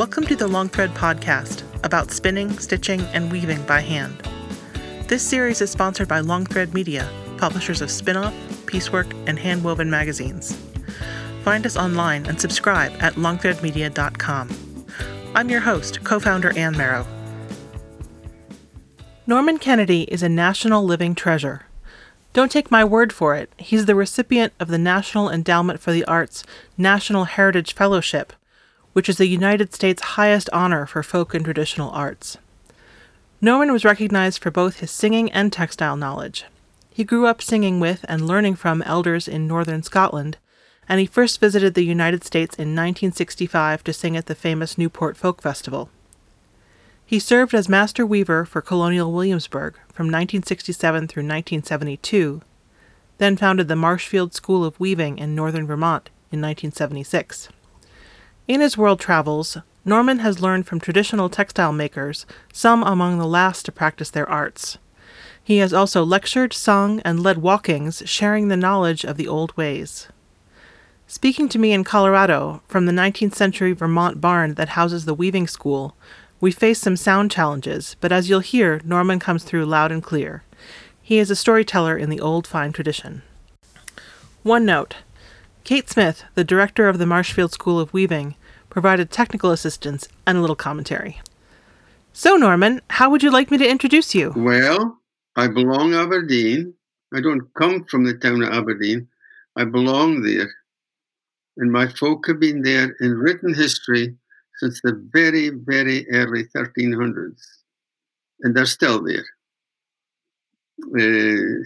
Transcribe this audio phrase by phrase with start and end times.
[0.00, 4.26] Welcome to the Long Thread podcast about spinning, stitching, and weaving by hand.
[5.08, 7.06] This series is sponsored by Long Thread Media,
[7.36, 8.32] publishers of Spinoff,
[8.64, 10.58] Piecework, and Handwoven magazines.
[11.44, 14.86] Find us online and subscribe at longthreadmedia.com.
[15.34, 17.06] I'm your host, co founder Anne Merrow.
[19.26, 21.66] Norman Kennedy is a national living treasure.
[22.32, 26.06] Don't take my word for it, he's the recipient of the National Endowment for the
[26.06, 26.42] Arts
[26.78, 28.32] National Heritage Fellowship,
[28.92, 32.38] which is the United States' highest honor for folk and traditional arts.
[33.40, 36.44] Norman was recognized for both his singing and textile knowledge.
[36.92, 40.36] He grew up singing with and learning from elders in northern Scotland,
[40.88, 45.16] and he first visited the United States in 1965 to sing at the famous Newport
[45.16, 45.88] Folk Festival.
[47.06, 52.42] He served as master weaver for Colonial Williamsburg from 1967 through 1972,
[53.18, 57.48] then founded the Marshfield School of Weaving in northern Vermont in 1976.
[58.50, 63.64] In his world travels, Norman has learned from traditional textile makers, some among the last
[63.66, 64.76] to practice their arts.
[65.40, 70.08] He has also lectured, sung, and led waulkings, sharing the knowledge of the old ways.
[71.06, 75.46] Speaking to me in Colorado from the 19th century Vermont barn that houses the weaving
[75.46, 75.94] school,
[76.40, 80.42] we face some sound challenges, but as you'll hear, Norman comes through loud and clear.
[81.00, 83.22] He is a storyteller in the old fine tradition.
[84.42, 84.96] One note
[85.62, 88.34] Kate Smith, the director of the Marshfield School of Weaving,
[88.70, 91.20] provided technical assistance and a little commentary.
[92.12, 94.32] So, Norman, how would you like me to introduce you?
[94.36, 94.98] Well,
[95.36, 96.74] I belong Aberdeen.
[97.14, 99.08] I don't come from the town of Aberdeen.
[99.56, 100.50] I belong there.
[101.56, 104.16] And my folk have been there in written history
[104.58, 107.42] since the very, very early 1300s.
[108.40, 109.24] And they're still there.
[110.98, 111.62] Uh,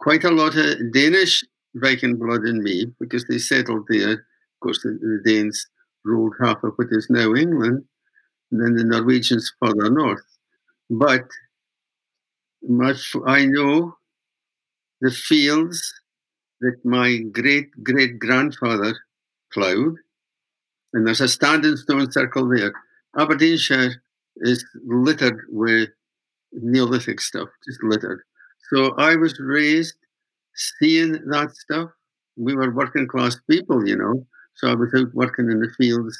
[0.00, 1.44] quite a lot of Danish
[1.76, 4.12] Viking blood in me because they settled there.
[4.12, 5.66] Of course, the, the Danes
[6.04, 7.84] ruled half of what is now England,
[8.50, 10.22] and then the Norwegians further north.
[10.90, 11.24] But
[12.62, 12.94] my,
[13.26, 13.96] I know
[15.00, 15.92] the fields
[16.60, 18.94] that my great great grandfather
[19.52, 19.96] ploughed,
[20.92, 22.72] and there's a standing stone circle there.
[23.18, 24.02] Aberdeenshire
[24.36, 25.90] is littered with
[26.52, 28.22] Neolithic stuff, just littered.
[28.72, 29.96] So I was raised
[30.54, 31.90] seeing that stuff.
[32.36, 34.26] We were working class people, you know.
[34.56, 36.16] So I was out working in the fields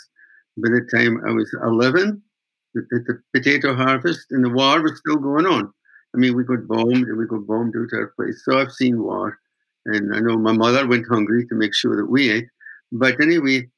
[0.57, 2.23] by the time I was 11
[2.77, 5.73] at the potato harvest, and the war was still going on.
[6.15, 8.43] I mean, we got bombed and we got bombed out our place.
[8.45, 9.39] So I've seen war.
[9.87, 12.49] And I know my mother went hungry to make sure that we ate.
[12.93, 13.69] But anyway,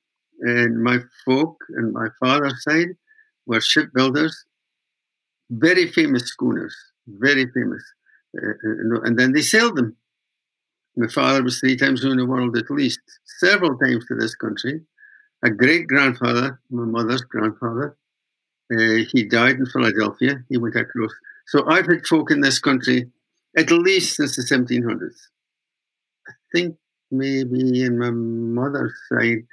[0.41, 2.88] and my folk and my father's side
[3.47, 4.44] were shipbuilders,
[5.50, 7.83] very famous schooners, very famous.
[8.37, 9.97] Uh, and then they sailed them.
[10.97, 13.01] My father was three times around the world at least,
[13.39, 14.81] several times to this country.
[15.45, 17.97] A great grandfather, my mother's grandfather,
[18.73, 20.43] uh, he died in Philadelphia.
[20.49, 21.12] He went across.
[21.47, 23.11] So I've had folk in this country
[23.56, 25.17] at least since the 1700s.
[26.29, 26.77] I think
[27.11, 29.45] maybe in my mother's side,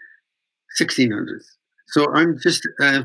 [0.82, 1.44] 1600s.
[1.90, 3.04] So I'm just uh,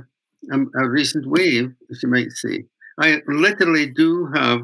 [0.53, 2.65] I'm a recent wave, as you might say.
[2.99, 4.61] I literally do have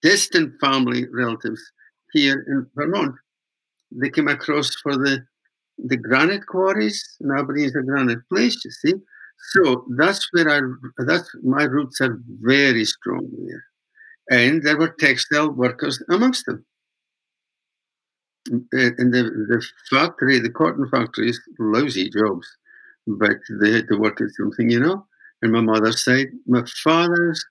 [0.00, 1.60] distant family relatives
[2.16, 3.14] here in Vermont.
[3.90, 5.24] They came across for the
[5.78, 6.98] the granite quarries,
[7.38, 8.94] Aberdeen is a granite place, you see.
[9.52, 10.60] So that's where I
[11.04, 13.64] that's my roots are very strong there.
[14.30, 16.64] And there were textile workers amongst them.
[18.52, 22.46] Uh, and the, the factory, the cotton factories, lousy jobs,
[23.06, 25.04] but they had to work at something, you know.
[25.42, 27.44] And my mother said, my father's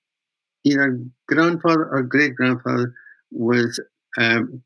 [0.63, 2.93] either grandfather or great grandfather
[3.31, 3.79] was
[4.17, 4.63] um,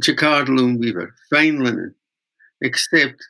[0.00, 1.94] jacquard loom weaver, fine linen,
[2.60, 3.22] except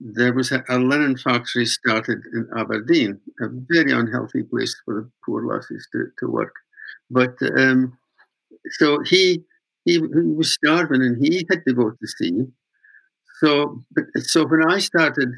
[0.00, 5.10] there was a, a, linen factory started in Aberdeen, a very unhealthy place for the
[5.24, 6.54] poor lassies to, to work.
[7.10, 7.96] But um,
[8.72, 9.44] so he,
[9.84, 12.44] he, he was starving and he had to go to sea.
[13.40, 15.30] So, but, so when I started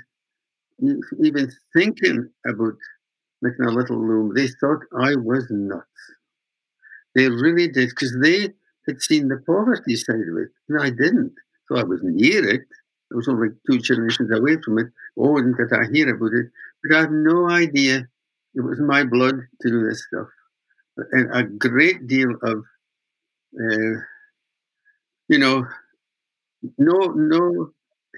[1.22, 2.74] even thinking about
[3.42, 5.86] making a little loom, they thought I was nuts.
[7.14, 8.50] They really did because they
[8.86, 11.34] had seen the poverty side of it, and I didn't.
[11.68, 12.62] So I was near it.
[13.12, 14.86] I was only two generations away from it.
[15.18, 16.46] Oh, didn't get I hear about it?
[16.82, 18.08] But I have no idea
[18.54, 20.28] it was my blood to do this stuff.
[21.12, 22.64] And a great deal of,
[23.60, 24.00] uh,
[25.28, 25.66] you know,
[26.78, 27.70] no no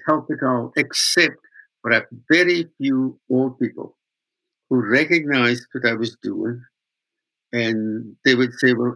[0.07, 1.37] help at all, except
[1.81, 3.97] for a very few old people
[4.69, 6.61] who recognized what I was doing.
[7.53, 8.95] And they would say, well,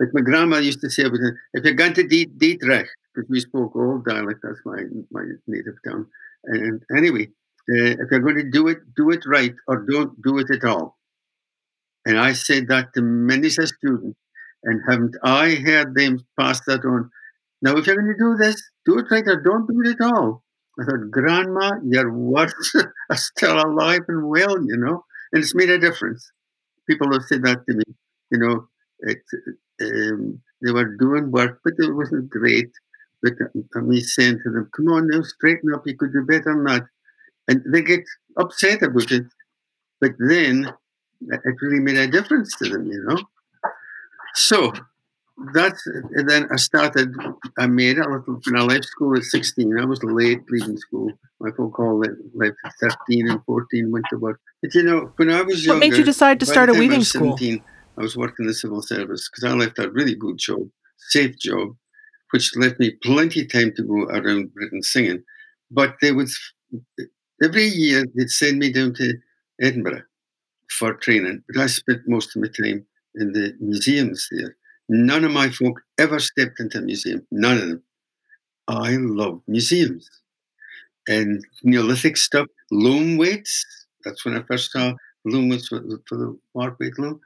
[0.00, 4.06] like my grandma used to say, if you're going to Dietrich, because we spoke old
[4.06, 6.06] dialect, that's my, my native tongue.
[6.44, 10.38] And, anyway, uh, if you're going to do it, do it right or don't do
[10.38, 10.96] it at all.
[12.06, 14.18] And I said that to many students,
[14.64, 17.10] and haven't I heard them pass that on?
[17.60, 20.12] Now, if you're going to do this, do it right or don't do it at
[20.14, 20.42] all.
[20.80, 22.54] I thought, Grandma, your words
[23.10, 26.32] are still alive and well, you know, and it's made a difference.
[26.88, 27.84] People have said that to me,
[28.30, 28.66] you know,
[29.80, 32.70] um, they were doing work, but it wasn't great.
[33.22, 33.32] But
[33.76, 36.64] uh, me saying to them, come on now, straighten up, you could do better than
[36.64, 36.84] that.
[37.48, 38.04] And they get
[38.38, 39.26] upset about it.
[40.00, 40.72] But then
[41.20, 43.18] it really made a difference to them, you know.
[44.34, 44.72] So
[45.54, 47.14] that's and then I started.
[47.58, 49.78] I made a little when I left school at sixteen.
[49.78, 51.12] I was late leaving school.
[51.40, 51.98] My folk all
[52.34, 53.90] left, at thirteen and fourteen.
[53.90, 54.40] Went to work.
[54.62, 57.04] But you know, when I was younger, what made you decide to start a weaving
[57.04, 57.38] school?
[57.98, 60.68] I was working in the civil service because I left a really good job,
[61.10, 61.76] safe job,
[62.32, 65.22] which left me plenty of time to go around Britain singing.
[65.70, 66.28] But they would
[67.42, 69.14] every year they'd send me down to
[69.60, 70.02] Edinburgh
[70.70, 74.56] for training, but I spent most of my time in the museums there.
[74.88, 77.26] None of my folk ever stepped into a museum.
[77.30, 77.82] None of them.
[78.68, 80.08] I love museums
[81.08, 83.64] and Neolithic stuff, loom weights.
[84.04, 84.94] That's when I first saw
[85.24, 87.20] loom weights for, the warp weight loom.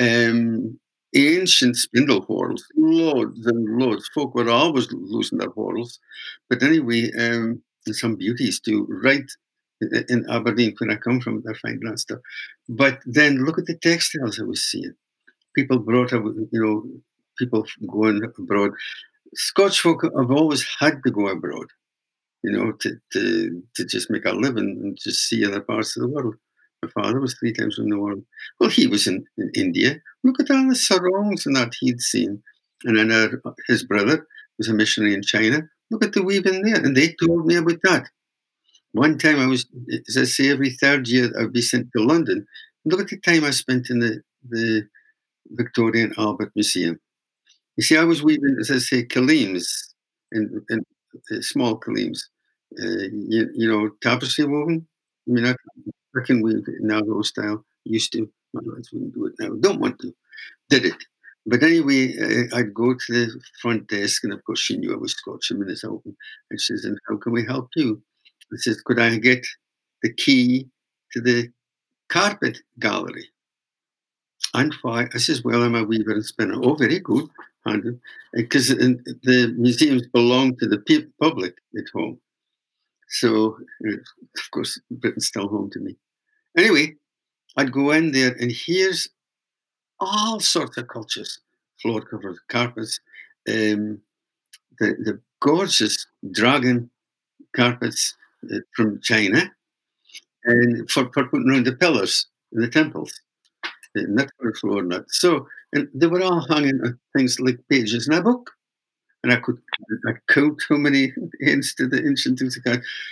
[0.00, 0.78] Um,
[1.14, 4.08] ancient spindle whorls, loads and loads.
[4.14, 6.00] Folk were always losing their whorls.
[6.48, 7.62] But anyway, um,
[7.92, 9.24] some beauties too, right
[10.08, 12.20] in Aberdeen, where I come from, they're finding that stuff.
[12.68, 14.94] But then look at the textiles I was seeing.
[15.54, 16.84] People brought up, you know,
[17.38, 18.72] people going abroad.
[19.34, 21.66] Scotch folk have always had to go abroad,
[22.42, 26.02] you know, to, to, to just make a living and just see other parts of
[26.02, 26.36] the world.
[26.84, 28.22] My father was three times in the world.
[28.60, 30.00] Well, he was in, in India.
[30.22, 32.42] Look at all the sarongs and that he'd seen.
[32.84, 33.28] And then uh,
[33.68, 34.26] his brother
[34.58, 35.62] was a missionary in China.
[35.90, 36.76] Look at the weaving there.
[36.76, 38.08] And they told me about that.
[38.92, 39.66] One time I was,
[40.08, 42.46] as I say, every third year I'd be sent to London.
[42.84, 44.86] Look at the time I spent in the, the
[45.50, 47.00] Victoria and Albert Museum.
[47.76, 49.66] You see, I was weaving, as I say, kilims
[50.32, 50.82] and, and
[51.32, 52.18] uh, small kilims.
[52.80, 54.86] Uh, you, you know, tapestry woven.
[55.28, 55.54] I mean, I,
[56.22, 57.64] Can weave Navajo style.
[57.84, 58.30] Used to.
[58.52, 59.50] My wife wouldn't do it now.
[59.60, 60.14] Don't want to.
[60.70, 61.04] Did it.
[61.46, 64.96] But anyway, uh, I'd go to the front desk, and of course, she knew I
[64.96, 66.16] was Scotch a minute open.
[66.50, 68.02] And she says, And how can we help you?
[68.52, 69.46] I says, Could I get
[70.02, 70.68] the key
[71.12, 71.50] to the
[72.08, 73.28] carpet gallery?
[74.54, 75.08] And why?
[75.12, 76.54] I says, Well, I'm a weaver and spinner.
[76.62, 77.28] Oh, very good.
[78.34, 82.20] Because the museums belong to the public at home.
[83.08, 85.96] So, of course, Britain's still home to me.
[86.56, 86.96] Anyway,
[87.56, 89.08] I'd go in there, and here's
[90.00, 91.40] all sorts of cultures
[91.80, 93.00] floor covers, carpets,
[93.48, 94.00] um,
[94.80, 96.90] the, the gorgeous dragon
[97.56, 98.14] carpets
[98.52, 99.52] uh, from China,
[100.44, 103.12] and for, for putting around the pillars in the temples,
[103.98, 105.46] uh, not the floor, not so.
[105.72, 108.50] And they were all hanging on things like pages in a book.
[109.24, 109.56] And I could
[110.06, 112.58] I count how many ends to the ancient things.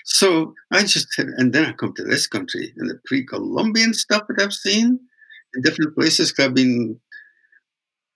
[0.05, 4.39] So I just and then I come to this country and the pre-Columbian stuff that
[4.41, 5.01] I've seen
[5.55, 6.35] in different places.
[6.39, 7.01] I've been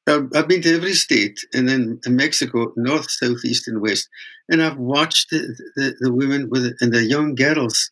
[0.09, 4.09] I've been to every state, and then in Mexico, north, south, east, and west,
[4.49, 5.41] and I've watched the,
[5.75, 7.91] the, the women with and the young girls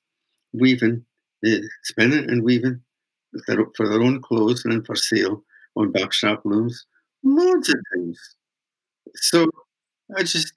[0.53, 1.05] weaving,
[1.83, 2.83] spinning and weaving
[3.47, 5.43] their, for their own clothes and for sale
[5.77, 6.87] on backstrap looms,
[7.25, 8.37] loads of things.
[9.17, 9.51] So
[10.17, 10.53] I just,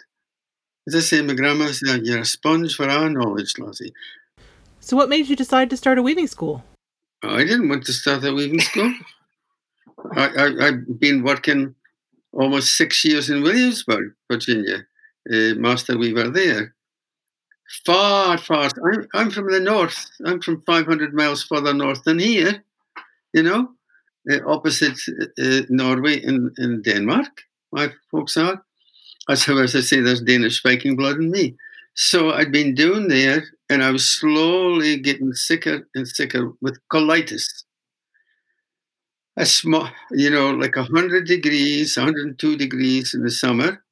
[0.87, 3.93] as I say, my grandma said, "You're a sponge for our knowledge, Lassie."
[4.79, 6.63] So, what made you decide to start a weaving school?
[7.23, 8.93] I didn't want to start a weaving school.
[10.15, 11.75] I, have been working
[12.31, 14.85] almost six years in Williamsburg, Virginia,
[15.31, 16.75] uh, master weaver there.
[17.85, 18.69] Far, far.
[18.85, 20.09] I'm, I'm from the north.
[20.23, 22.63] I'm from 500 miles further north than here,
[23.33, 23.71] you know,
[24.31, 24.99] uh, opposite
[25.41, 28.63] uh, Norway and, and Denmark, my folks are.
[29.27, 31.55] How, as I say, there's Danish Viking blood in me.
[31.93, 37.63] So I'd been doing there, and I was slowly getting sicker and sicker with colitis
[39.37, 43.83] a small, you know, like 100 degrees, 102 degrees in the summer,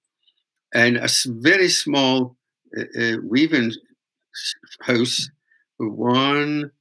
[0.74, 2.36] and a very small
[2.78, 3.72] uh, uh, weaving
[4.82, 5.30] house,
[5.78, 6.72] one,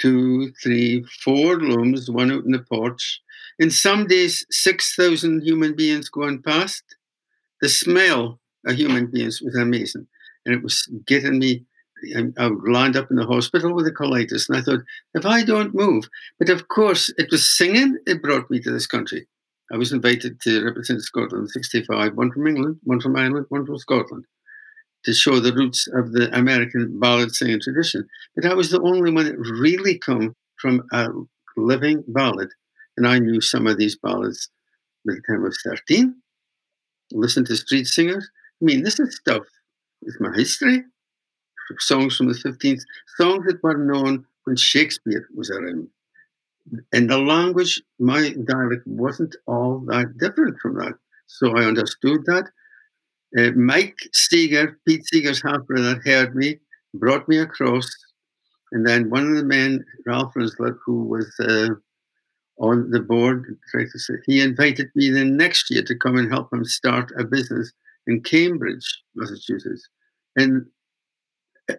[0.00, 3.20] two, three, four looms, one out in the porch.
[3.58, 6.82] In some days, 6,000 human beings going past.
[7.62, 10.06] The smell of human beings was amazing.
[10.44, 11.64] And it was getting me
[12.38, 14.48] I land up in the hospital with a colitis.
[14.48, 14.80] And I thought,
[15.14, 18.88] if I don't move, but of course, it was singing it brought me to this
[18.88, 19.28] country.
[19.72, 23.64] I was invited to represent Scotland in 65, one from England, one from Ireland, one
[23.66, 24.24] from Scotland.
[25.04, 28.06] to show the roots of the American ballad singing tradition.
[28.36, 31.08] But I was the only one that really come from a
[31.56, 32.50] living ballad.
[32.96, 34.48] And I knew some of these ballads
[35.06, 36.21] by the time I was 13.
[37.12, 38.28] Listen to street singers.
[38.60, 39.42] I mean, this is stuff,
[40.02, 40.82] it's my history.
[41.78, 42.82] Songs from the 15th,
[43.16, 45.88] songs that were known when Shakespeare was around.
[46.92, 50.94] And the language, my dialect wasn't all that different from that.
[51.26, 52.48] So I understood that.
[53.36, 56.58] Uh, Mike Seeger, Pete Seeger's half brother, heard me,
[56.94, 57.88] brought me across.
[58.72, 61.68] And then one of the men, Ralph Rinzler, who was uh,
[62.58, 63.58] on the board,
[64.26, 67.72] he invited me the next year to come and help him start a business
[68.06, 69.88] in Cambridge, Massachusetts,
[70.36, 70.66] and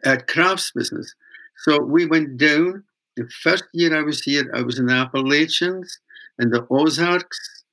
[0.04, 1.14] at crafts business.
[1.58, 2.84] So we went down.
[3.16, 6.00] The first year I was here, I was in the Appalachians
[6.40, 7.64] and the Ozarks,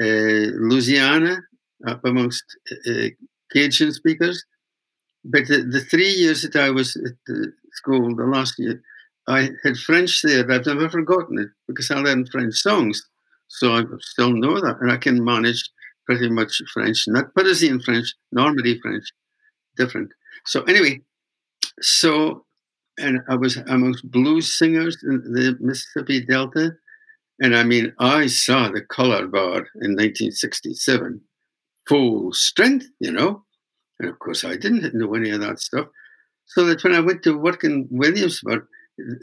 [0.00, 1.42] uh, Louisiana,
[1.86, 2.44] up amongst
[2.88, 3.08] uh,
[3.52, 4.44] Cajun speakers.
[5.24, 8.82] But the, the, three years that I was at the school, the last year,
[9.30, 10.50] I had French there.
[10.50, 13.00] I've never forgotten it because I learned French songs.
[13.48, 14.78] So I still know that.
[14.80, 15.70] And I can manage
[16.04, 19.04] pretty much French, not Parisian French, Normandy French,
[19.76, 20.10] different.
[20.46, 21.00] So anyway,
[21.80, 22.44] so
[22.98, 26.72] and I was amongst blues singers in the Mississippi Delta.
[27.40, 31.20] And I mean, I saw the color bar in 1967,
[31.88, 33.44] full strength, you know.
[33.98, 35.86] And of course, I didn't know any of that stuff.
[36.46, 38.64] So that when I went to work in Williamsburg,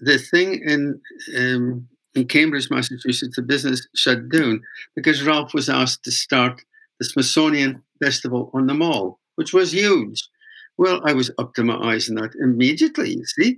[0.02, 1.02] the thing in
[1.38, 4.62] um, in Cambridge, Massachusetts, the business shut down
[4.96, 6.62] because Ralph was asked to start
[7.00, 10.28] the Smithsonian Festival on the Mall, which was huge.
[10.78, 13.58] Well, I was up to my eyes in that immediately, you see.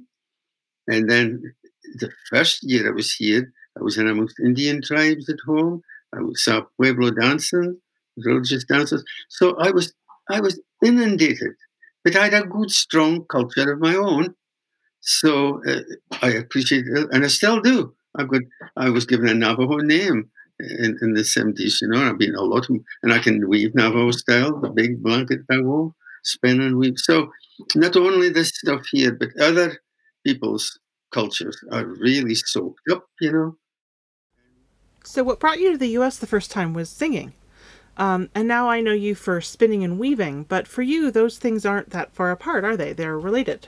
[0.87, 1.53] And then
[1.95, 5.81] the first year I was here, I was in amongst Indian tribes at home.
[6.13, 7.79] I saw Pueblo dancing,
[8.17, 9.03] religious dances.
[9.29, 9.93] So I was
[10.29, 11.55] I was inundated,
[12.03, 14.35] but I had a good, strong culture of my own.
[15.01, 15.81] So uh,
[16.21, 17.93] I appreciate it, and I still do.
[18.15, 18.41] I've got.
[18.75, 20.29] I was given a Navajo name
[20.59, 21.79] in, in the seventies.
[21.81, 25.01] You know, I've been a lot, of, and I can weave Navajo style, the big
[25.01, 26.97] blanket I wore, spin and weave.
[26.97, 27.31] So
[27.75, 29.79] not only this stuff here, but other
[30.25, 30.79] people's
[31.11, 33.55] cultures are really soaked up, you know.
[35.03, 37.33] So, what brought you to the US the first time was singing.
[37.97, 41.65] Um, and now I know you for spinning and weaving, but for you, those things
[41.65, 42.93] aren't that far apart, are they?
[42.93, 43.67] They're related.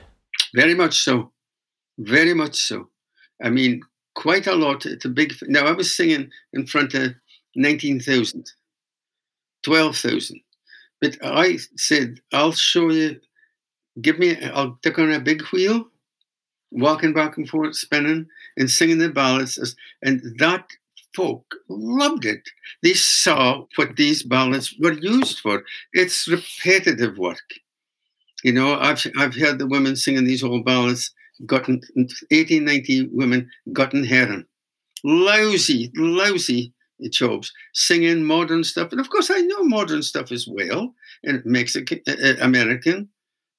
[0.54, 1.32] Very much so.
[1.98, 2.88] Very much so.
[3.42, 3.82] I mean,
[4.14, 4.86] quite a lot.
[4.86, 5.34] It's a big.
[5.42, 7.14] Now, I was singing in front of
[7.56, 8.50] 19,000,
[9.62, 10.40] 12,000.
[11.00, 13.20] But I said, I'll show you,
[14.00, 15.86] give me, I'll take on a big wheel
[16.70, 19.76] walking back and forth, spinning and singing the ballads.
[20.02, 20.66] And that
[21.14, 22.48] folk loved it.
[22.82, 25.64] They saw what these ballads were used for.
[25.92, 27.42] It's repetitive work.
[28.42, 31.12] You know, I've I've heard the women singing these old ballads,
[31.46, 34.46] gotten 1890 women gotten heron.
[35.04, 36.72] Lousy, lousy
[37.10, 38.92] jobs, singing modern stuff.
[38.92, 40.94] And of course, I know modern stuff as well,
[41.24, 43.08] and Mexican, uh, American.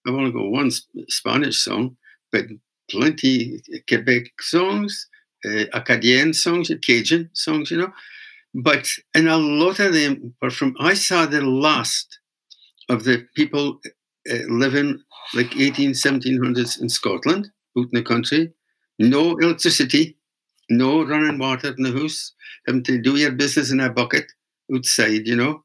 [0.08, 0.72] I've only got one
[1.10, 1.98] Spanish song,
[2.32, 2.46] but
[2.90, 5.08] plenty Quebec songs,
[5.46, 7.92] uh, Acadian songs, Cajun songs, you know.
[8.54, 10.76] But and a lot of them were from.
[10.80, 12.20] I saw the last
[12.90, 13.90] of the people uh,
[14.50, 15.00] living
[15.34, 18.54] like 18, 1700s in Scotland, out in the country,
[19.00, 20.18] no electricity,
[20.70, 22.34] no running water in the house,
[22.68, 24.26] having to do your business in a bucket
[24.74, 25.64] outside, you know,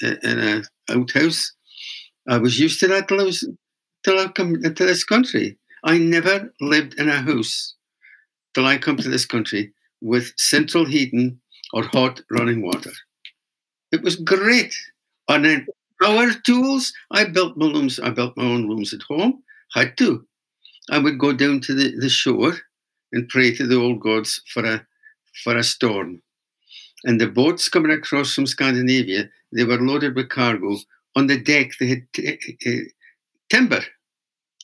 [0.00, 1.52] in a outhouse.
[2.28, 3.48] I was used to that till I was
[4.04, 5.58] till I come into this country.
[5.84, 7.74] I never lived in a house
[8.54, 11.40] till I come to this country with central heating
[11.72, 12.92] or hot running water.
[13.90, 14.74] It was great.
[15.28, 15.66] And then
[16.02, 19.42] power tools, I built my rooms, I built my own rooms at home,
[19.74, 20.26] had to.
[20.90, 22.54] I would go down to the, the shore
[23.12, 24.86] and pray to the old gods for a
[25.44, 26.22] for a storm.
[27.04, 30.76] And the boats coming across from Scandinavia, they were loaded with cargo.
[31.16, 32.70] On the deck, they had t- uh,
[33.50, 33.82] timber,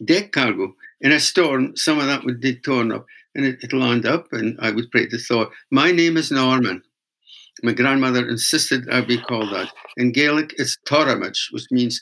[0.05, 3.73] deck cargo in a storm, some of that would be torn up and it, would
[3.73, 5.51] land up, and I would pray to Thor.
[5.71, 6.83] My name is Norman.
[7.63, 9.73] My grandmother insisted I be called that.
[9.97, 12.01] In Gaelic, it's Toramach, which means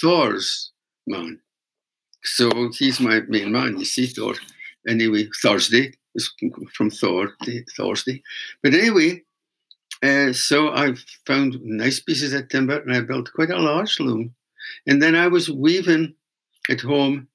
[0.00, 0.72] Thor's
[1.06, 1.40] man.
[2.24, 4.34] So he's my main man, you see, Thor.
[4.88, 6.32] Anyway, Thursday is
[6.72, 7.32] from Thor,
[7.76, 8.22] Thursday.
[8.62, 9.22] But anyway,
[10.02, 10.94] uh, so I
[11.26, 14.34] found nice pieces of timber and I built quite a large loom.
[14.86, 16.14] And then I was weaving
[16.68, 17.28] at home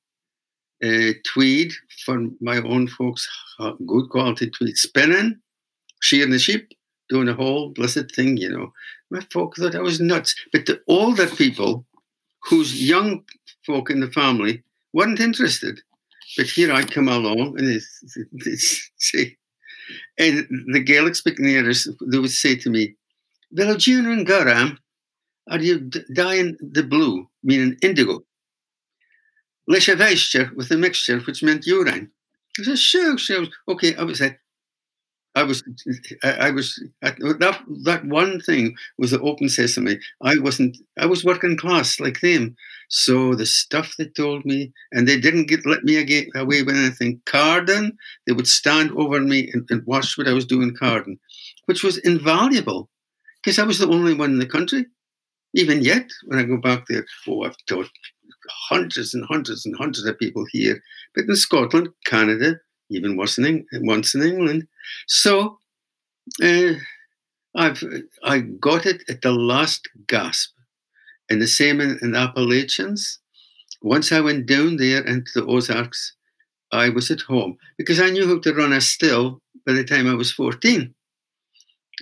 [0.83, 1.71] uh, tweed
[2.05, 3.29] for my own folks,
[3.85, 5.39] good quality tweed, spinning,
[6.01, 6.69] shearing the sheep,
[7.11, 8.71] doing the whole blessed thing, you know.
[9.11, 10.33] My folk thought I was nuts.
[10.53, 11.85] But the older people
[12.49, 13.23] whose young
[13.65, 14.63] folk in the family
[14.93, 15.81] weren't interested.
[16.37, 19.37] But here I come along and it's, say,
[20.17, 22.95] and the Gaelic speaking ears, they would say to me,
[23.51, 24.77] Well, Junior and Garam,
[25.49, 25.79] are you
[26.13, 28.23] dying the blue, meaning indigo?
[29.67, 29.87] Leis
[30.55, 32.09] with a mixture, which meant urine.
[32.59, 33.45] I said, sure, sure.
[33.67, 34.39] Okay, I was like,
[35.33, 35.63] I was,
[36.23, 37.17] I, I was that
[37.83, 39.97] that one thing was the open sesame.
[40.21, 40.77] I wasn't.
[40.99, 42.55] I was working class like them,
[42.89, 46.75] so the stuff they told me, and they didn't get let me get away with
[46.75, 47.21] anything.
[47.25, 47.97] Carden,
[48.27, 50.75] they would stand over me and, and watch what I was doing.
[50.75, 51.17] Carden,
[51.65, 52.89] which was invaluable,
[53.41, 54.85] because I was the only one in the country.
[55.53, 57.89] Even yet, when I go back there, oh, I've taught
[58.69, 60.81] hundreds and hundreds and hundreds of people here,
[61.15, 62.55] but in Scotland, Canada,
[62.91, 64.67] even worse in once in England.
[65.07, 65.59] So
[66.43, 66.73] uh,
[67.55, 67.83] I've
[68.23, 70.51] I got it at the last gasp,
[71.29, 73.19] and the same in, in the Appalachians.
[73.81, 76.13] Once I went down there into the Ozarks,
[76.71, 80.07] I was at home because I knew how to run a still by the time
[80.07, 80.93] I was 14.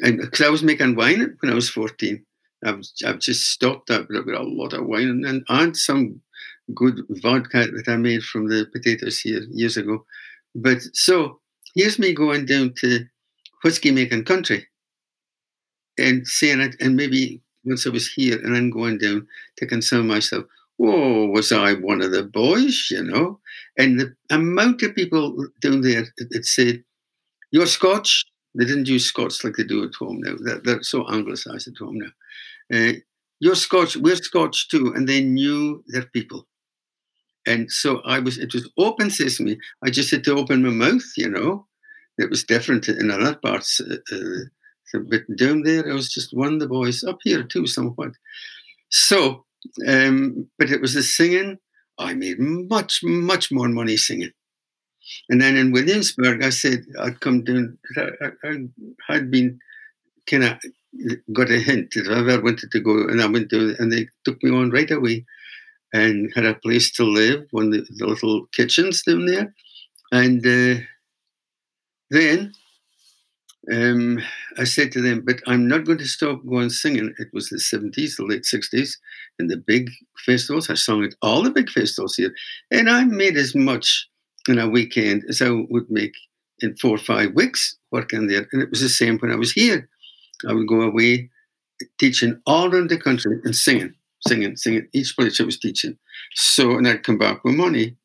[0.01, 2.23] Because I was making wine when I was 14.
[2.65, 6.21] I've, I've just stopped that with a lot of wine and, and some
[6.73, 10.05] good vodka that I made from the potatoes here years ago.
[10.55, 11.39] But so
[11.75, 13.05] here's me going down to
[13.63, 14.67] whiskey making country
[15.97, 19.27] and saying it, and maybe once I was here and then going down
[19.57, 20.45] to of myself,
[20.81, 23.39] oh, was I one of the boys, you know?
[23.77, 26.83] And the amount of people down there that said,
[27.51, 28.25] You're Scotch.
[28.55, 30.35] They didn't use Scots like they do at home now.
[30.39, 32.11] They're, they're so anglicized at home now.
[32.73, 32.93] Uh,
[33.39, 34.93] you're Scotch, we're Scotch too.
[34.95, 36.47] And they knew their people.
[37.47, 39.57] And so I was, it was open sesame.
[39.83, 41.67] I just had to open my mouth, you know.
[42.17, 43.79] It was different in other parts.
[43.79, 47.65] Uh, uh, but down there, I was just one of the boys, up here too,
[47.65, 48.11] somewhat.
[48.89, 49.45] So,
[49.87, 51.59] um, but it was the singing.
[51.97, 54.31] I made much, much more money singing.
[55.29, 57.77] And then in Williamsburg, I said I'd come down.
[57.97, 59.59] I, I, I had been
[60.27, 60.57] kind of
[61.33, 64.41] got a hint that I wanted to go, and I went to, and they took
[64.43, 65.25] me on right away
[65.93, 69.53] and had a place to live, one of the, little kitchens down there.
[70.11, 70.81] And uh,
[72.09, 72.53] then
[73.71, 74.19] um,
[74.57, 77.13] I said to them, but I'm not going to stop going singing.
[77.17, 78.97] It was the 70s, the late 60s,
[79.37, 79.89] and the big
[80.25, 80.69] festivals.
[80.69, 82.33] I sung at all the big festivals here.
[82.71, 84.07] And I made as much
[84.47, 86.13] in a weekend as I would make
[86.59, 88.47] in four or five weeks working there.
[88.51, 89.89] And it was the same when I was here.
[90.47, 91.29] I would go away
[91.97, 93.93] teaching all around the country and singing
[94.27, 95.97] singing, singing each place I was teaching.
[96.35, 97.95] So, and I'd come back with money.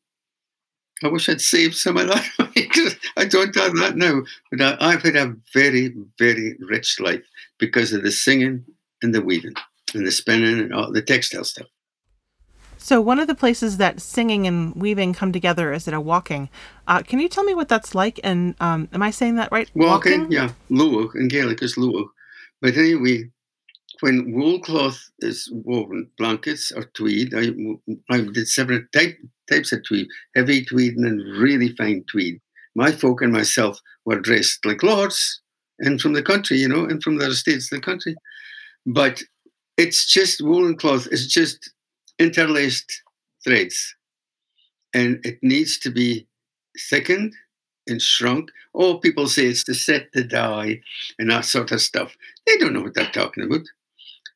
[1.03, 4.21] I wish I'd saved some of that money because I don't have that now.
[4.51, 7.23] But I, have had a very, very rich life
[7.59, 8.65] because of the singing
[9.01, 9.55] and the weaving
[9.93, 11.67] and the spinning and all the textile stuff.
[12.77, 16.49] So, one of the places that singing and weaving come together is at a waulking.
[16.87, 18.19] Uh, can you tell me what that's like?
[18.23, 19.69] And um, am I saying that right?
[19.75, 20.31] Waulking, waulking?
[20.31, 20.51] yeah.
[20.69, 22.07] Luadh in Gaelic is Luadh.
[22.61, 23.31] But anyway,
[24.01, 27.51] when wool cloth is woven, blankets or tweed, I,
[28.09, 29.17] I did several type,
[29.49, 32.39] types of tweed, heavy tweed and then really fine tweed.
[32.75, 35.41] My folk and myself were dressed like lords
[35.79, 38.15] and from the country, you know, and from the states of the country.
[38.85, 39.21] But
[39.77, 41.71] it's just woolen cloth, it's just
[42.19, 43.01] interlaced
[43.43, 43.95] threads.
[44.93, 46.27] And it needs to be
[46.89, 47.33] thickened
[47.87, 48.49] and shrunk.
[48.73, 50.81] Oh, people say it's to set the dye
[51.19, 52.15] and that sort of stuff.
[52.47, 53.65] They don't know what they're talking about.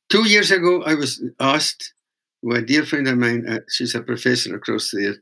[0.09, 1.93] Two years ago, I was asked
[2.41, 5.15] by a dear friend of mine, uh, she's a professor across there,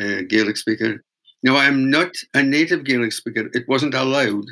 [0.00, 1.02] uh, Gaelic speaker.
[1.42, 3.48] Now, I'm not a native Gaelic speaker.
[3.54, 4.44] It wasn't allowed.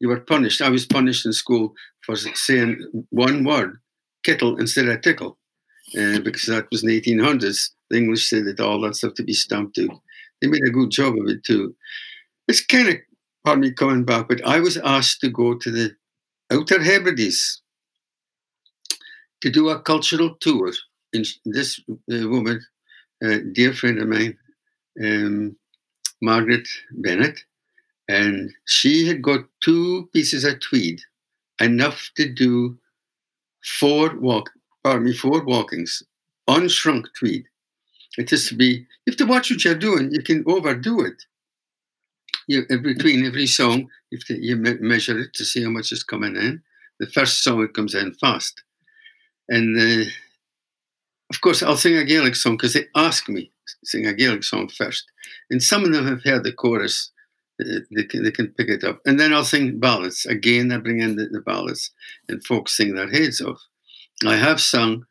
[0.00, 0.62] You were punished.
[0.62, 3.78] I was punished in school for saying one word,
[4.24, 5.38] kettle, instead of tickle,
[5.98, 7.70] uh, because that was in the 1800s.
[7.90, 10.00] The English said that all that stuff to be stamped out.
[10.40, 11.74] They made a good job of it too.
[12.48, 12.96] It's kind of,
[13.44, 15.94] pardon me coming back, but I was asked to go to the
[16.50, 17.62] Outer Hebrides
[19.42, 20.72] to do a cultural tour.
[21.12, 22.60] And this uh, woman,
[23.22, 24.36] a dear friend of mine,
[25.02, 25.56] um,
[26.20, 27.40] Margaret Bennett,
[28.08, 31.00] and she had got two pieces of tweed,
[31.60, 32.78] enough to do
[33.64, 34.46] four waulk,
[34.84, 36.02] pardon me, four waulkings,
[36.48, 37.44] unshrunk tweed.
[38.16, 40.10] It has to be, have to watch what you're doing.
[40.12, 41.22] You can overdo it.
[42.48, 43.88] You, between every song,
[44.26, 46.62] to, you measure it to see how much is coming in.
[47.00, 48.62] The first song it comes in fast.
[49.48, 50.10] And uh,
[51.30, 53.50] of course, I'll sing a Gaelic song because they ask me
[53.84, 55.04] sing a Gaelic song first.
[55.50, 57.10] And some of them have heard the chorus,
[57.60, 59.00] uh, they, can, they can pick it up.
[59.06, 60.26] And then I'll sing ballads.
[60.26, 61.90] Again, I bring in the, the ballads,
[62.28, 63.60] and folks sing their heads off.
[64.26, 65.04] I have sung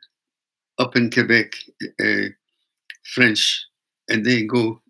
[0.78, 1.54] up in Quebec
[2.00, 2.30] uh,
[3.04, 3.66] French,
[4.10, 4.82] and they go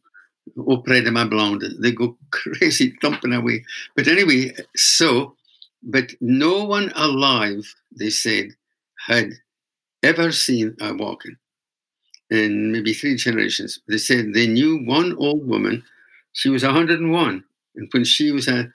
[0.57, 1.65] auprès de ma blonde.
[1.79, 3.63] They go crazy, thumping away.
[3.95, 5.35] But anyway, so,
[5.83, 8.49] but no one alive, they said,
[9.05, 9.31] had
[10.03, 11.37] ever seen a waulking
[12.29, 13.79] in maybe three generations.
[13.87, 15.83] They said they knew one old woman.
[16.33, 17.43] She was 101,
[17.75, 18.67] and when she was a,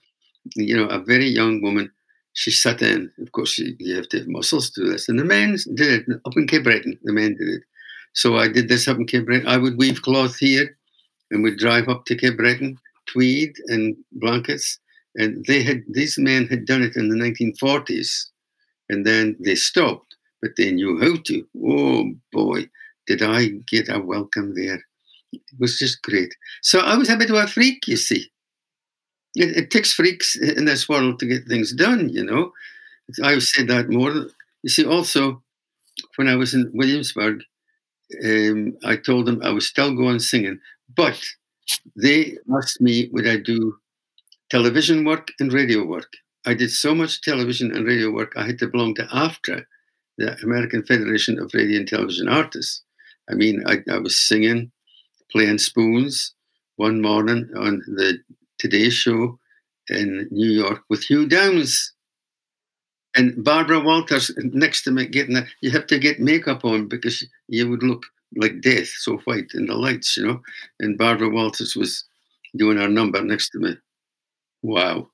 [0.57, 1.91] you know, a very young woman,
[2.33, 3.11] she sat in.
[3.21, 6.09] Of course, you, you have to have muscles to do this, and the men did
[6.09, 6.99] it up in Cape Breton.
[7.03, 7.63] The men did it.
[8.15, 9.49] So I did this up in Cape Breton.
[9.49, 10.77] I would weave cloth here,
[11.31, 14.79] and we'd drive up to Cape Breton, tweed and blankets.
[15.17, 18.27] And they had these men had done it in the 1940s,
[18.89, 20.10] and then they stopped,
[20.43, 21.47] but they knew how to.
[21.65, 22.69] Oh boy,
[23.07, 24.83] did I get a welcome there.
[25.33, 26.35] It was just great.
[26.63, 28.31] So I was a bit of a freak, you see.
[29.37, 32.53] It, it takes freaks in this world to get things done, you know.
[33.23, 34.13] I've said that more.
[34.63, 35.43] You see, also,
[36.17, 37.43] when I was in Williamsburg,
[38.25, 40.59] um, I told them I was still going singing,
[40.97, 41.21] but
[41.97, 43.77] they asked me would I do
[44.51, 46.13] television work and radio work.
[46.45, 49.65] I did so much television and radio work, I had to belong to AFTRA,
[50.21, 52.83] the American Federation of Radio and Television Artists.
[53.31, 54.71] I mean, I, I was singing,
[55.33, 56.35] playing spoons
[56.77, 58.19] one morning on the
[58.59, 59.39] Today Show
[59.89, 61.95] in New York with Hugh Downs
[63.17, 65.47] and Barbara Walters next to me getting that.
[65.63, 68.05] You have to get makeup on because you would look
[68.37, 70.41] like death, so white in the lights, you know.
[70.81, 72.05] And Barbara Walters was
[72.57, 73.75] doing her number next to me.
[74.63, 75.09] Wow.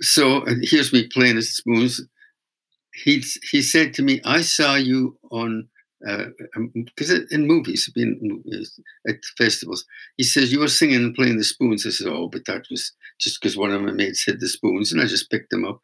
[0.00, 2.00] So here's me playing the spoons.
[3.04, 5.68] He he said to me, "I saw you on
[6.00, 8.42] because uh, um, in movies, been
[9.08, 9.84] at festivals,
[10.16, 11.84] he says you were singing and playing the spoons.
[11.86, 14.92] I said, "Oh, but that was just because one of my mates had the spoons,
[14.92, 15.80] and I just picked them up."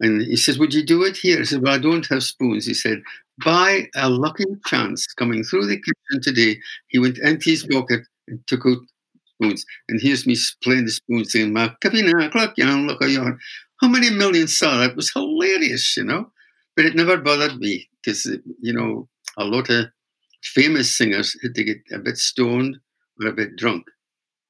[0.00, 2.66] And he says, "Would you do it here?" I said, "Well, I don't have spoons."
[2.66, 3.02] He said,
[3.44, 8.40] "By a lucky chance, coming through the kitchen today, he went empty his pocket and
[8.46, 8.78] took out
[9.34, 9.64] spoons.
[9.88, 13.38] And here's me playing the spoons, saying, "My clock, you know, look you."
[13.80, 14.90] How many millions saw that?
[14.90, 16.32] It was hilarious, you know.
[16.76, 18.26] But it never bothered me because,
[18.60, 19.86] you know, a lot of
[20.42, 22.78] famous singers had to get a bit stoned
[23.20, 23.84] or a bit drunk.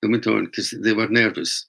[0.03, 1.67] They went on because they were nervous.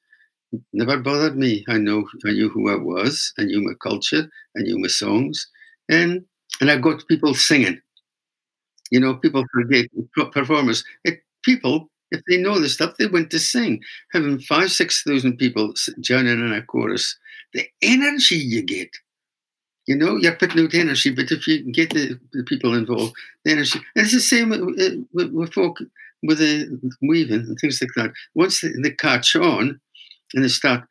[0.74, 1.66] Never bothered me.
[1.70, 3.34] I know I knew who I was.
[3.40, 4.30] I knew my culture.
[4.58, 5.48] I knew my songs,
[5.90, 6.26] and
[6.62, 7.82] and I got people singing.
[8.92, 9.86] You know, people forget
[10.32, 10.84] performers.
[11.04, 13.82] It, people, if they know the stuff, they went to sing.
[14.14, 17.18] Having five, six thousand people joining in a chorus,
[17.56, 18.90] the energy you get
[19.86, 23.14] you know, you're putting out energy, but if you get the, the people involved,
[23.44, 23.80] the energy.
[23.96, 25.80] And it's the same with, with, with folk
[26.24, 28.12] with the weaving and things like that.
[28.34, 29.80] Once they, they catch on
[30.34, 30.84] and they start,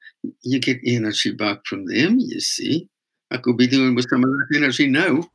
[0.43, 2.89] you get energy back from them, you see.
[3.31, 5.29] I could be doing with some of that energy now.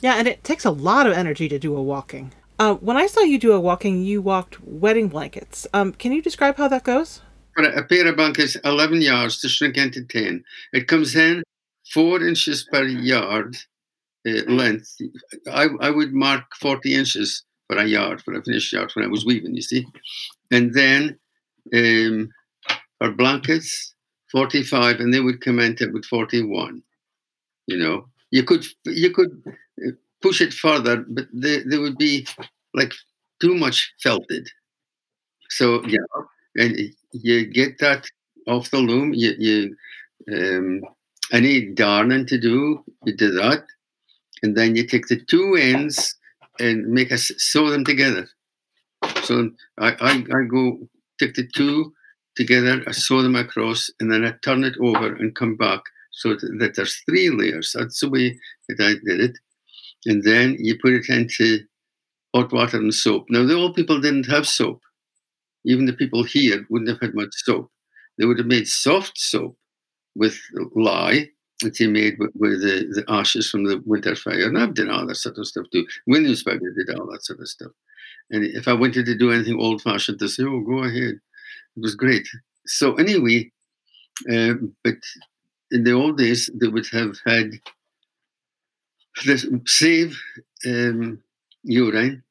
[0.00, 2.32] Yeah, and it takes a lot of energy to do a waulking.
[2.58, 5.66] Uh, when I saw you do a waulking, you waulked wedding blankets.
[5.72, 7.22] Um, can you describe how that goes?
[7.64, 10.44] A, pair of blankets, 11 yards to shrink into 10.
[10.72, 11.42] It comes in
[11.92, 13.56] four inches per yard
[14.26, 14.96] uh, length.
[15.50, 19.08] I, I would mark 40 inches for a yard, for a finished yard when I
[19.08, 19.86] was weaving, you see.
[20.50, 21.18] And then
[21.74, 22.30] um,
[22.98, 23.94] for blankets,
[24.32, 26.82] 45, and they would comment it with 41.
[27.66, 29.42] You know, you could you could
[29.86, 29.90] uh,
[30.22, 32.26] push it further, but they, they would be
[32.74, 32.92] like
[33.40, 34.48] too much felted.
[35.50, 35.98] So yeah,
[36.56, 36.76] and
[37.12, 38.06] you get that
[38.46, 39.14] off the loom.
[39.14, 39.76] You you
[40.32, 40.82] um,
[41.32, 43.64] any darning to do, you do that.
[44.42, 46.14] And then you take the two ends
[46.60, 48.28] and make us sew them together.
[49.22, 50.78] So I, I, I go
[51.18, 51.92] take the two
[52.36, 55.80] together, I sew them across, and then I turn it over and come back
[56.12, 57.74] so that there's three layers.
[57.76, 59.38] That's the way that I did it.
[60.06, 61.60] And then you put it into
[62.34, 63.26] hot water and soap.
[63.28, 64.80] Now, the old people didn't have soap.
[65.68, 67.70] Even the people here wouldn't have had much soap.
[68.18, 69.56] They would have made soft soap
[70.14, 70.40] with
[70.74, 71.28] lye
[71.60, 74.46] that he made with, with the, the, ashes from the winter fire.
[74.46, 75.86] And I've done all that sort of stuff too.
[76.06, 77.72] Williamsburg did all that sort of stuff.
[78.30, 81.20] And if I wanted to do anything old fashioned, to say, oh, go ahead.
[81.76, 82.26] It was great.
[82.66, 83.50] So, anyway,
[84.32, 84.96] uh, but
[85.70, 87.52] in the old days, they would have had
[89.26, 90.18] this save
[90.66, 91.22] um,
[91.62, 92.22] urine,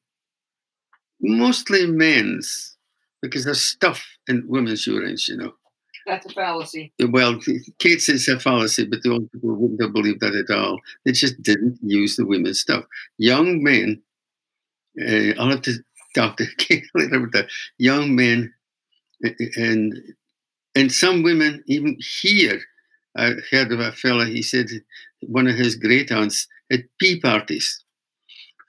[1.20, 2.77] mostly men's,
[3.22, 5.52] because there's stuff in women's urines, you know.
[6.06, 6.92] That's a fallacy.
[7.10, 7.38] Well,
[7.78, 10.80] Kate says a fallacy, but the old people wouldn't have believed that at all.
[11.04, 12.84] They just didn't use the women's stuff.
[13.18, 14.00] Young men,
[15.00, 15.74] uh, I'll have to
[16.14, 17.48] talk to Kate later about that.
[17.78, 18.54] Young men,
[19.56, 19.94] and
[20.74, 22.60] and some women, even here,
[23.16, 24.26] I heard of a fella.
[24.26, 24.66] He said
[25.20, 27.84] one of his great aunts had pee parties.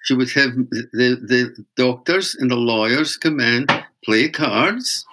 [0.03, 3.67] she would have the, the doctors and the lawyers come in,
[4.03, 5.05] play cards,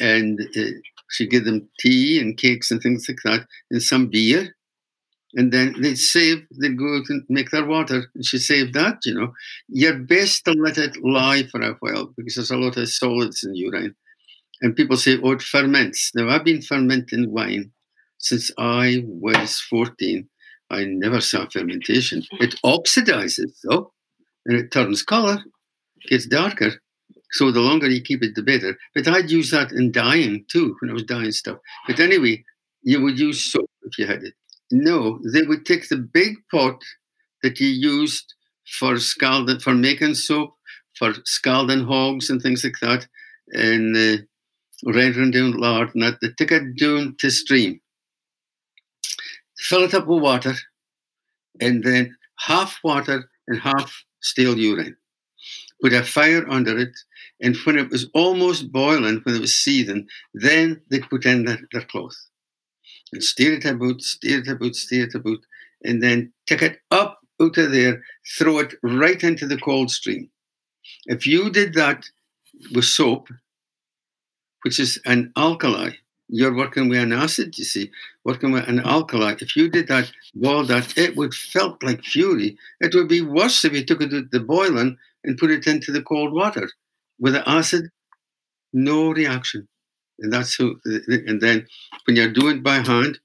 [0.00, 0.62] and uh,
[1.10, 4.54] she'd give them tea and cakes and things like that, and some beer.
[5.34, 8.98] And then they'd save, they'd go out and make their water, and she saved that,
[9.06, 9.32] you know.
[9.68, 13.42] You're best to let it lie for a while because there's a lot of solids
[13.42, 13.94] in urine.
[14.60, 16.12] And people say, oh, it ferments.
[16.14, 17.72] Now, I've been fermenting wine
[18.18, 20.28] since I was 14.
[20.70, 22.22] I never saw fermentation.
[22.40, 23.92] It oxidizes, though,
[24.46, 25.38] and it turns color,
[26.08, 26.80] gets darker.
[27.32, 28.76] So the longer you keep it, the better.
[28.94, 31.58] But I'd use that in dyeing too, when I was dyeing stuff.
[31.86, 32.44] But anyway,
[32.82, 34.34] you would use soap if you had it.
[34.70, 36.82] No, they would take the big pot
[37.42, 38.34] that you used
[38.78, 40.54] for scalding, for making soap,
[40.98, 43.06] for scalding hogs and things like that,
[43.52, 44.22] and uh,
[44.84, 47.80] rendering down lard, and that they take it down to stream
[49.62, 50.54] fill it up with water,
[51.60, 54.96] and then half water and half stale urine.
[55.82, 56.96] Put a fire under it,
[57.40, 61.58] and when it was almost boiling, when it was seething, then they put in their,
[61.72, 62.16] their cloth
[63.12, 65.38] and stir it about, stir it about, stir it about,
[65.84, 68.02] and then take it up out of there,
[68.38, 70.30] throw it right into the cold stream.
[71.06, 72.04] If you did that
[72.72, 73.28] with soap,
[74.62, 75.90] which is an alkali,
[76.28, 77.90] you're working with an acid, you see,
[78.24, 79.34] working with an alkali.
[79.40, 82.56] If you did that, boil that, it would felt like fury.
[82.80, 85.92] It would be worse if you took it to the boiling and put it into
[85.92, 86.68] the cold water.
[87.18, 87.90] With the acid,
[88.72, 89.68] no reaction.
[90.18, 91.66] And that's who, and then
[92.06, 93.18] when you're doing it by hand,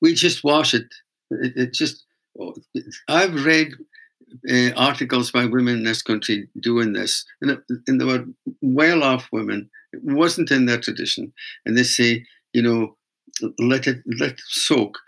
[0.00, 0.86] we just wash it.
[1.30, 2.04] It, it just,
[3.08, 3.72] I've read
[4.50, 8.24] uh, articles by women in this country doing this, and, and they were
[8.60, 9.70] well off women.
[9.92, 11.32] It wasn't in their tradition,
[11.66, 12.96] and they say, you know,
[13.58, 14.98] let it let it soak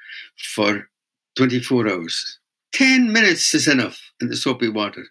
[0.55, 0.89] for
[1.37, 2.39] 24 hours.
[2.73, 5.05] 10 minutes is enough in the soapy water,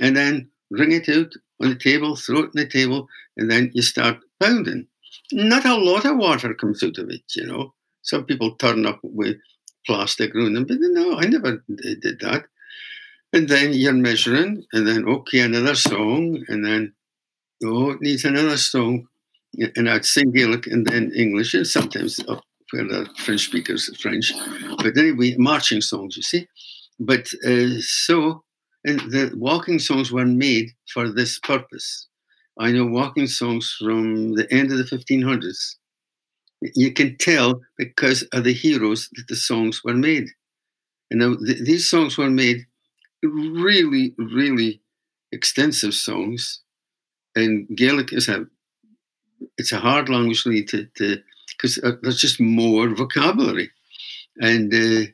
[0.00, 3.70] and then wring it out on the table, throw it on the table, and then
[3.74, 4.86] you start pounding.
[5.32, 7.74] Not a lot of water comes out of it, you know.
[8.02, 9.36] Some people turn up with
[9.86, 12.44] plastic around them, but no, I never did that.
[13.32, 16.92] And then you're measuring, and then, okay, another song, and then,
[17.64, 19.06] oh, it needs another song.
[19.76, 24.32] And I'd sing Gaelic and then English, and sometimes up where the French speakers French.
[24.78, 26.48] But anyway, marching songs, you see.
[26.98, 28.44] But uh, so,
[28.84, 32.08] and the waulking songs were made for this purpose.
[32.58, 35.76] I know waulking songs from the end of the 1500s.
[36.74, 40.28] You can tell because of the heroes that the songs were made.
[41.10, 42.66] And now th- these songs were made
[43.22, 44.82] really, really
[45.32, 46.60] extensive songs.
[47.34, 48.46] And Gaelic is a
[49.56, 51.22] it's a hard language to
[51.60, 53.70] because uh, there's just more vocabulary.
[54.40, 55.10] And uh,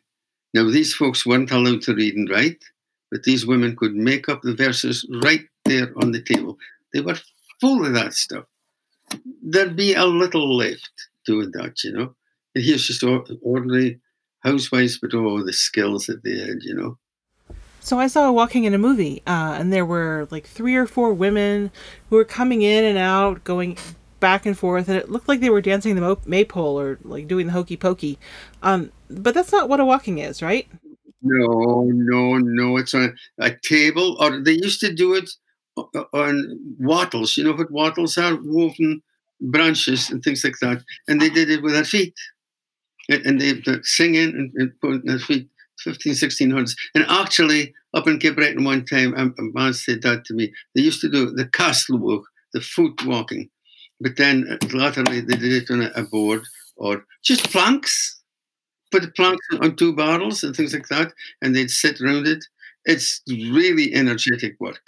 [0.55, 2.63] now these folks weren't allowed to read and write,
[3.17, 6.59] but these women could make up the verses right there on the table.
[6.93, 7.17] They were
[7.63, 8.45] full of that stuff.
[9.43, 10.91] There'd be a little left
[11.25, 12.15] doing that, you know.
[12.55, 13.03] And here's just
[13.41, 14.01] ordinary
[14.41, 16.99] housewives, but all the skills that they had, you know.
[17.81, 20.87] So I saw a waulking in a movie, uh, and there were like three or
[20.87, 21.71] four women
[22.11, 23.79] who were coming in and out, going
[24.21, 27.47] back and forth, and it looked like they were dancing the maypole or like doing
[27.47, 28.19] the hokey pokey.
[28.63, 30.69] Um, but that's not what a waulking is, right?
[31.29, 32.77] No, no, no.
[32.77, 35.31] It's on a table, or they used to do it
[35.77, 37.37] uh, uh, on wattles.
[37.37, 38.37] You know what wattles are?
[38.37, 39.03] Woven
[39.41, 40.83] branches and things like that.
[41.09, 42.15] And they did it with their feet.
[43.09, 45.49] And, they singing and, and putting their feet
[45.81, 46.73] 15, 1600s.
[46.95, 50.53] And actually, up in Cape Breton one time, um, a, man said that to me.
[50.75, 53.49] They used to do the castle walk, the foot waulking.
[54.01, 56.43] But then uh, latterly, they did it on a board
[56.77, 58.21] or just planks.
[58.91, 62.45] Put the planks on two barrels and things like that, and they'd sit around it.
[62.85, 64.83] It's really energetic work.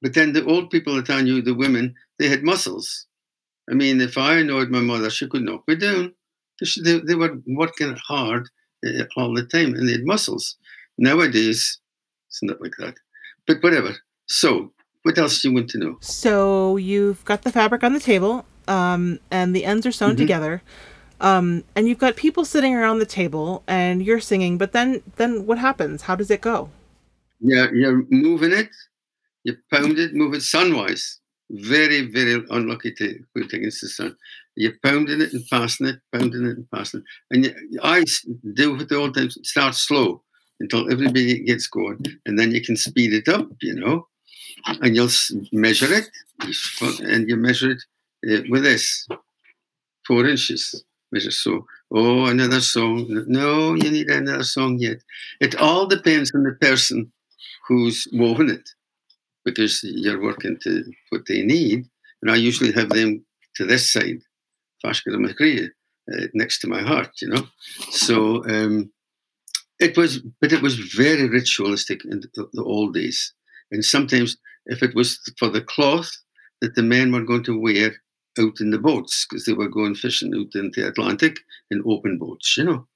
[0.00, 3.06] But then the old people that I knew, the women, they had muscles.
[3.70, 6.14] I mean, if I annoyed my mother, she could knock me down.
[6.82, 8.48] They, they were working hard
[8.86, 10.56] uh, all the time and they had muscles.
[10.96, 11.78] Nowadays,
[12.28, 12.94] it's not like that.
[13.46, 13.96] But whatever.
[14.26, 15.98] So, what else do you want to know?
[16.00, 20.18] So, you've got the fabric on the table um, and the ends are sewn mm-hmm.
[20.18, 20.62] together.
[21.20, 25.46] Um, and you've got people sitting around the table and you're singing, but then then
[25.46, 26.02] what happens?
[26.02, 26.70] How does it go?
[27.40, 28.70] Yeah, you're moving it,
[29.44, 31.16] you pound it, move it sunwise.
[31.50, 34.16] Very, very unlucky to put against the sun.
[34.54, 37.06] You're pounding it and passing it, pounding it and passing it.
[37.30, 38.04] And you, I
[38.54, 40.22] do what the old times start slow
[40.60, 44.06] until everybody gets going, and then you can speed it up, you know,
[44.66, 45.08] and you'll
[45.52, 46.08] measure it,
[47.00, 47.82] and you measure it
[48.28, 49.06] uh, with this
[50.06, 50.84] four inches.
[51.12, 51.66] Measure so.
[51.90, 53.06] Oh, another song.
[53.28, 54.98] No, you need another song yet.
[55.40, 57.10] It all depends on the person
[57.66, 58.68] who's woven it
[59.44, 61.86] because you're working to what they need.
[62.20, 63.24] And I usually have them
[63.56, 64.20] to this side,
[66.12, 67.46] uh, next to my heart, you know.
[67.90, 68.90] So um,
[69.78, 73.32] it was, but it was very ritualistic in the, the old days.
[73.70, 76.10] And sometimes, if it was for the cloth
[76.60, 77.94] that the men were going to wear
[78.38, 81.38] out in the boats, because they were going fishing out in the Atlantic
[81.70, 82.86] in open boats, you know.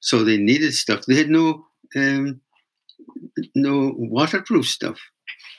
[0.00, 1.04] So they needed stuff.
[1.06, 2.40] They had no um,
[3.54, 4.98] no waterproof stuff,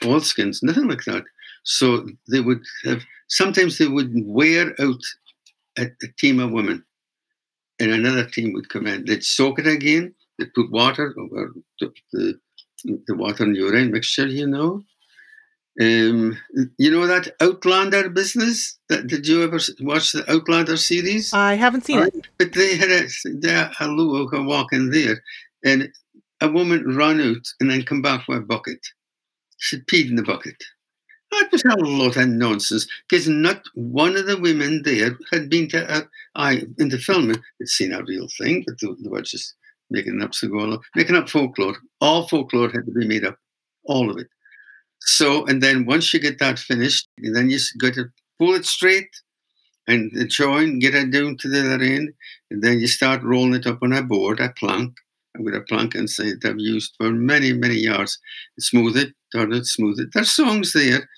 [0.03, 1.23] oilskins, nothing like that.
[1.63, 5.01] So they would have sometimes they would wear out
[5.77, 6.83] a, a team of women,
[7.79, 9.05] and another team would come in.
[9.05, 10.13] They'd soak it again.
[10.37, 12.39] They'd put water over the, the,
[13.07, 14.83] the water and urine mixture, you know.
[15.81, 16.37] Um,
[16.77, 18.77] you know that Outlander business?
[18.89, 21.33] That did you ever watch the Outlander series?
[21.33, 22.27] I haven't seen it.
[22.37, 25.23] But they had a, they a Lou walk in there,
[25.65, 25.89] and
[26.41, 28.85] a woman run out and then come back with a bucket.
[29.57, 30.61] She peed in the bucket.
[31.31, 35.67] That was a lot of nonsense because not one of the women there had been
[35.69, 36.01] to, uh,
[36.35, 39.55] I, in the film, had seen a real thing, but they, they were just
[39.89, 41.77] making up Segolo, making up folklore.
[42.01, 43.37] All folklore had to be made up,
[43.85, 44.27] all of it.
[45.05, 48.05] So, and then once you get that finished, then you got to
[48.39, 49.09] pull it straight
[49.87, 52.13] and join, get it down to the other end,
[52.49, 54.93] and then you start rolling it up on a board, a plank,
[55.39, 58.17] with a plank inside that I've used for many, many yards.
[58.59, 60.09] Smooth it, turn it, smooth it.
[60.13, 61.09] There's songs there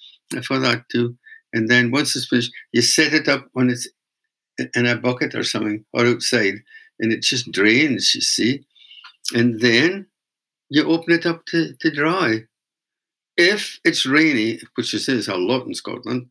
[0.43, 1.15] for that too.
[1.53, 3.87] And then once it's finished, you set it up on it's
[4.75, 6.55] in a bucket or something or outside,
[6.99, 8.65] and it just drains, you see.
[9.33, 10.07] And then
[10.69, 12.45] you open it up to, to dry.
[13.37, 16.27] If it's rainy, which it is a lot in Scotland,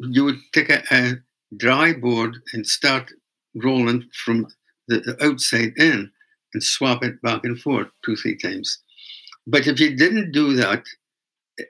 [0.00, 1.14] you would take a, a
[1.56, 3.12] dry board and start
[3.54, 4.46] rolling from
[4.88, 6.10] the, the outside in
[6.52, 8.78] and swap it back and forth two, three times.
[9.46, 10.84] But if you didn't do that,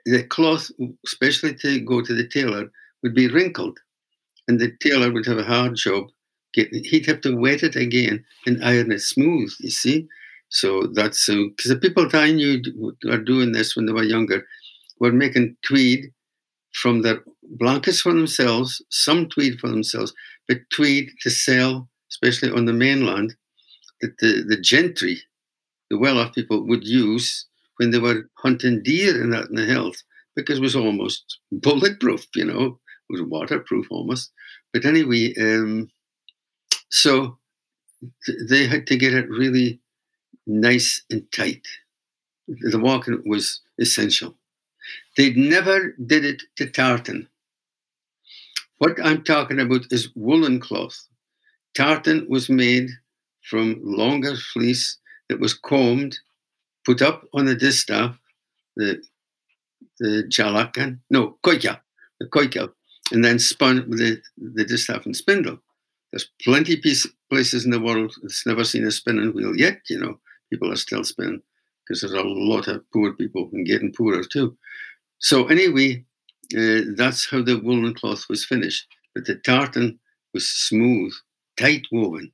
[0.05, 0.71] the cloth,
[1.05, 2.71] especially to go to the tailor,
[3.03, 3.77] would be wrinkled.
[4.47, 6.05] And the tailor would have a hard job.
[6.53, 10.07] He'd have to wet it again and iron it smooth, you see?
[10.49, 12.61] So that's because uh, the people that I knew
[13.03, 14.45] were doing this when they were younger
[14.99, 16.11] were making tweed
[16.73, 20.13] from their blankets for themselves, some tweed for themselves,
[20.47, 23.35] but tweed to sell, especially on the mainland,
[24.01, 25.19] that the, the gentry,
[25.89, 27.45] the well off people, would use
[27.77, 30.03] when they were hunting deer that in the hills
[30.35, 32.79] because it was almost bulletproof, you know,
[33.09, 34.31] it was waterproof almost.
[34.73, 35.89] But anyway, um,
[36.89, 37.37] so
[38.25, 39.79] th- they had to get it really
[40.47, 41.65] nice and tight.
[42.47, 44.37] The waulking was essential.
[45.17, 47.27] They never did it to tartan.
[48.77, 51.07] What I'm talking about is woolen cloth.
[51.75, 52.89] Tartan was made
[53.43, 54.97] from longer fleece
[55.29, 56.19] that was combed,
[56.85, 58.17] put up on the distaff,
[58.75, 59.01] the
[59.99, 61.79] the jalakan, no, koika,
[62.19, 62.71] the koika,
[63.11, 65.59] and then spun with the, the distaff and spindle.
[66.11, 69.99] There's plenty piece, places in the world that's never seen a spinning wheel yet, you
[69.99, 70.19] know.
[70.51, 71.41] People are still spinning
[71.83, 74.57] because there's a lot of poor people and getting poorer too.
[75.19, 76.05] So anyway,
[76.57, 78.87] uh, that's how the woolen cloth was finished.
[79.13, 79.99] But the tartan
[80.33, 81.13] was smooth,
[81.57, 82.31] tight woven,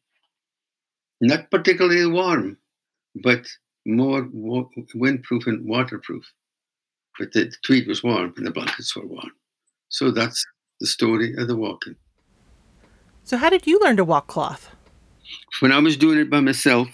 [1.21, 2.57] not particularly warm,
[3.23, 3.45] but
[3.85, 4.23] more
[4.95, 6.25] windproof and waterproof.
[7.19, 9.31] But the tweed was warm and the blankets were warm.
[9.89, 10.43] So that's
[10.79, 11.95] the story of the waulking.
[13.23, 14.71] So, how did you learn to waulk cloth?
[15.59, 16.89] When I was doing it by myself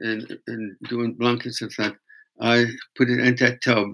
[0.00, 1.94] and, and doing blankets and that,
[2.40, 3.88] I put it into a tub.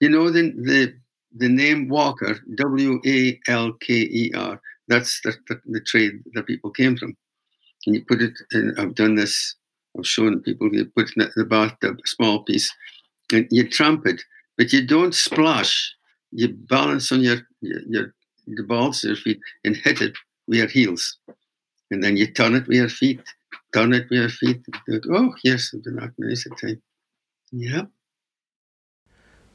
[0.00, 0.94] You know the the,
[1.36, 4.60] the name Walker, W A L K E R.
[4.88, 7.16] That's the, the, the trade that people came from
[7.86, 8.74] and you put it in.
[8.78, 9.54] I've done this.
[9.98, 10.72] I've shown people.
[10.72, 12.72] You put it in the bathtub, a small piece,
[13.32, 14.22] and you tramp it,
[14.56, 15.94] but you don't splash.
[16.30, 18.14] You balance on your your, your
[18.46, 20.14] the balls of your feet and hit it
[20.46, 21.18] with your heels,
[21.90, 23.20] and then you turn it with your feet.
[23.74, 24.62] It with your feet.
[25.10, 26.82] Oh yes, I've many time.
[27.50, 27.82] Yeah.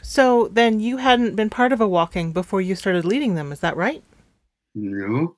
[0.01, 3.59] So then you hadn't been part of a waulking before you started leading them, is
[3.59, 4.03] that right?
[4.75, 5.35] No,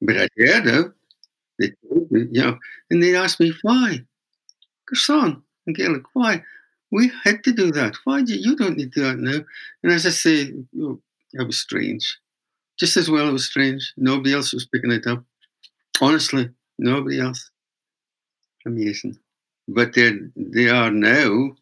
[0.00, 0.92] but I did have.
[1.58, 2.58] They told me, you know,
[2.90, 4.04] and they asked me why.
[4.86, 6.42] Gerson and Gaelic, why?
[6.90, 7.96] We had to do that.
[8.04, 9.40] Why do you, don't need to do that now?
[9.82, 11.00] And as I say, oh,
[11.34, 12.18] that was strange.
[12.78, 13.92] Just as well it was strange.
[13.96, 15.22] Nobody else was picking it up.
[16.00, 16.48] Honestly,
[16.78, 17.50] nobody else.
[18.68, 19.18] Amazing.
[19.66, 21.56] But they they are now,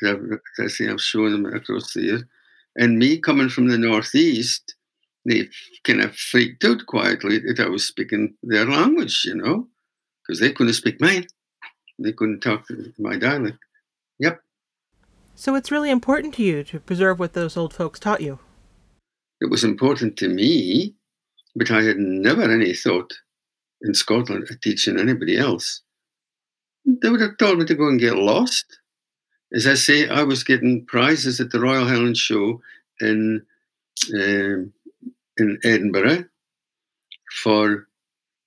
[0.00, 2.22] because I say I've shown them across the years.
[2.76, 4.74] And me coming from the northeast,
[5.24, 5.48] they
[5.84, 9.68] kind of freaked out quietly that I was speaking their language, you know,
[10.22, 11.26] because they couldn't speak mine.
[11.98, 12.66] They couldn't talk
[12.98, 13.58] my dialect.
[14.18, 14.40] Yep.
[15.34, 18.38] So it's really important to you to preserve what those old folks taught you.
[19.40, 20.94] It was important to me,
[21.56, 23.12] but I had never any thought
[23.82, 25.82] in Scotland of teaching anybody else.
[27.02, 28.78] They would have told me to go and get lost.
[29.52, 32.60] As I say, I was getting prizes at the Royal Highland Show
[33.00, 33.42] in
[34.14, 34.72] um,
[35.38, 36.24] in Edinburgh
[37.42, 37.86] for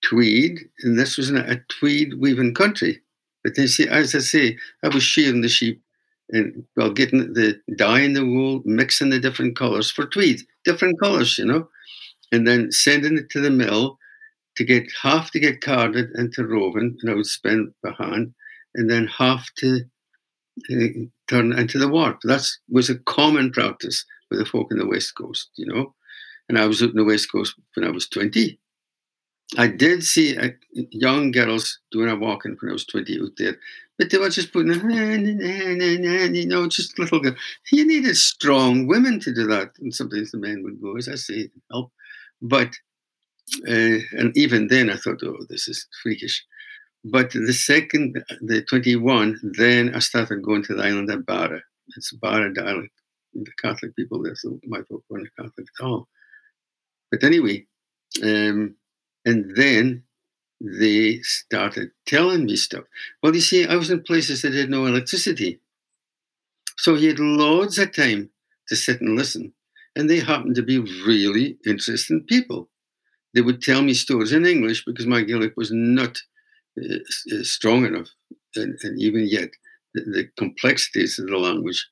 [0.04, 3.02] tweed, and this was a tweed weaving country.
[3.44, 5.82] But then, see, as I say, I was shearing the sheep
[6.30, 11.00] and well, getting the dye in the wool, mixing the different colors for tweed, different
[11.00, 11.68] colors, you know,
[12.32, 14.00] and then sending it to the mill
[14.58, 18.34] to get half to get carded into roving, and I would spend by hand,
[18.76, 19.82] and then half to
[20.72, 20.88] uh,
[21.28, 22.22] turn into the warp.
[22.24, 25.94] That was a common practice with the folk in the West Coast, you know.
[26.50, 28.60] And I was out in the West Coast when I was 20.
[29.58, 30.50] I did see uh,
[30.92, 33.58] young girls doing a waulking when I was 20 out there,
[33.98, 37.36] but they were just putting hand, and hand, you know, just little girl.
[37.72, 39.72] You needed strong women to do that.
[39.80, 41.92] And sometimes the men would go, as I say, help.
[42.42, 42.74] But,
[43.68, 46.46] uh, and even then I thought, oh, this is freakish.
[47.04, 51.62] But the second, the 21, then I started going to the island of Barra.
[51.98, 52.94] It's Barra dialect.
[53.34, 56.08] The Catholic people there, so my folk weren't Catholic at all.
[57.12, 57.66] But anyway,
[58.22, 58.76] um,
[59.26, 60.04] and then
[60.62, 62.86] they started telling me stuff.
[63.22, 65.60] Well, you see, I was in places that had no electricity.
[66.78, 68.30] So he had loads of time
[68.70, 69.54] to sit and listen.
[69.96, 72.70] And they happened to be really interesting people.
[73.34, 76.18] They would tell me stories in English because my Gaelic was not
[76.80, 76.98] uh,
[77.34, 78.10] uh strong enough.
[78.56, 79.50] And, and even yet,
[79.94, 81.88] the, the, complexities of the language.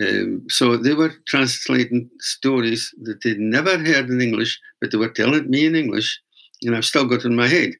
[0.00, 5.10] Um, so they were translating stories that they'd never heard in English, but they were
[5.10, 6.18] telling me in English
[6.64, 7.72] and I've still got it in my head.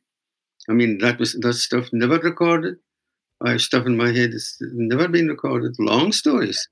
[0.69, 2.77] I mean, that was that stuff never recorded.
[3.45, 5.75] I have stuff in my head that's never been recorded.
[5.79, 6.69] Long stories,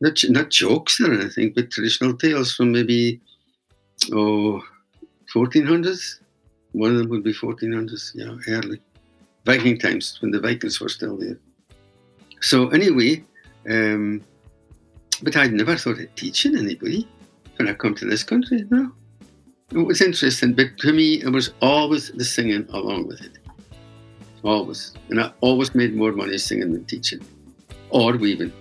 [0.00, 3.20] not not jokes or anything, but traditional tales from maybe
[4.12, 4.62] oh
[5.34, 6.20] 1400s.
[6.72, 8.80] One of them would be 1400s, yeah, early
[9.44, 11.38] Viking times when the Vikings were still there.
[12.40, 13.24] So anyway,
[13.68, 14.22] um,
[15.22, 17.08] but I'd never thought of teaching anybody
[17.56, 18.64] when I come to this country.
[18.70, 18.92] No,
[19.70, 23.38] it was interesting, but to me, it was always the singing along with it.
[24.44, 24.92] Always.
[25.08, 27.20] And I always made more money singing than teaching
[27.90, 28.52] or weaving.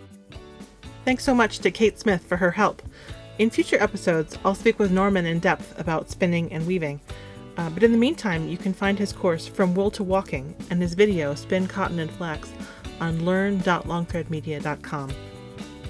[1.05, 2.81] Thanks so much to Kate Smith for her help.
[3.41, 7.01] In future episodes, I'll speak with Norman in depth about spinning and weaving.
[7.57, 10.79] Uh, but in the meantime, you can find his course From Wool to Waulking and
[10.79, 12.53] his video Spin Cotton and Flax
[12.99, 15.11] on learn.longthreadmedia.com.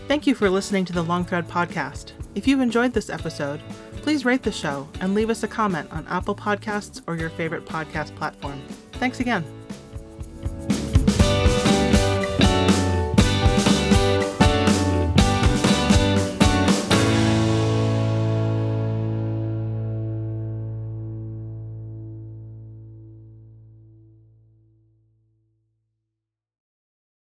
[0.07, 2.13] Thank you for listening to the Long Thread podcast.
[2.35, 3.59] If you've enjoyed this episode,
[4.01, 7.65] Please rate the show and leave us a comment on Apple Podcasts or your favorite
[7.65, 8.59] podcast platform.
[8.93, 9.45] Thanks again.